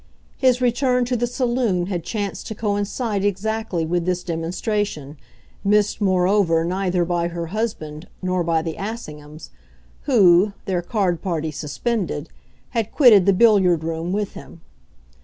His 0.39 0.61
return 0.61 1.05
to 1.05 1.15
the 1.15 1.27
saloon 1.27 1.85
had 1.85 2.03
chanced 2.03 2.47
to 2.47 2.55
coincide 2.55 3.23
exactly 3.23 3.85
with 3.85 4.05
this 4.05 4.23
demonstration, 4.23 5.15
missed 5.63 6.01
moreover 6.01 6.65
neither 6.65 7.05
by 7.05 7.27
her 7.27 7.45
husband 7.53 8.07
nor 8.19 8.43
by 8.43 8.63
the 8.63 8.77
Assinghams, 8.79 9.51
who, 10.09 10.53
their 10.65 10.81
card 10.81 11.21
party 11.21 11.51
suspended, 11.51 12.29
had 12.69 12.91
quitted 12.91 13.27
the 13.27 13.31
billiard 13.33 13.83
room 13.83 14.11
with 14.11 14.33
him. 14.33 14.61